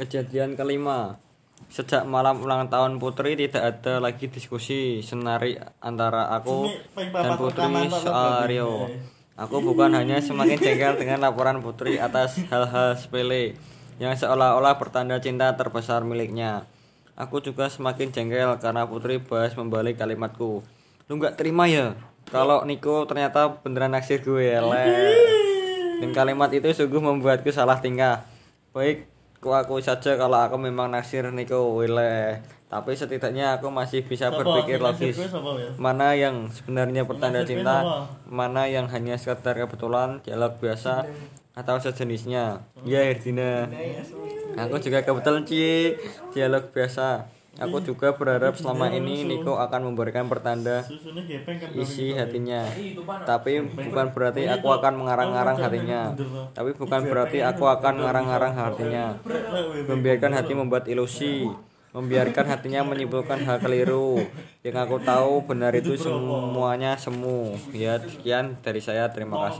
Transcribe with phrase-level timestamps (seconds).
[0.00, 1.20] Kejadian kelima
[1.68, 8.48] Sejak malam ulang tahun Putri tidak ada lagi diskusi senari antara aku dan Putri soal
[8.48, 8.88] Rio.
[9.36, 13.60] Aku bukan hanya semakin jengkel dengan laporan Putri atas hal-hal sepele
[14.00, 16.64] yang seolah-olah pertanda cinta terbesar miliknya.
[17.20, 20.64] Aku juga semakin jengkel karena Putri bahas membalik kalimatku.
[21.06, 21.92] Lu nggak terima ya?
[22.32, 24.84] Kalau Niko ternyata beneran naksir gue le.
[26.00, 28.24] Dan kalimat itu sungguh membuatku salah tingkah.
[28.72, 29.09] Baik,
[29.40, 32.44] ku aku saja kalau aku memang naksir Niko wile.
[32.70, 35.18] Tapi setidaknya aku masih bisa berpikir logis.
[35.74, 41.02] Mana yang sebenarnya pertanda cinta, mana yang hanya sekedar kebetulan, dialog biasa,
[41.50, 42.62] atau sejenisnya.
[42.86, 43.66] Ya Herdina.
[44.54, 45.98] Aku juga kebetulan Ci,
[46.30, 47.26] dialog biasa.
[47.58, 50.86] Aku juga berharap selama ini Niko akan memberikan pertanda
[51.74, 52.62] isi hatinya.
[53.26, 56.14] Tapi bukan berarti aku akan mengarang-arang hatinya.
[56.54, 59.18] Tapi bukan berarti aku akan mengarang-arang hatinya.
[59.90, 61.50] Membiarkan hati membuat ilusi.
[61.90, 64.22] Membiarkan hatinya menyimpulkan hal keliru.
[64.62, 67.58] Yang aku tahu benar itu semuanya semu.
[67.74, 69.10] Ya sekian dari saya.
[69.10, 69.48] Terima kasih.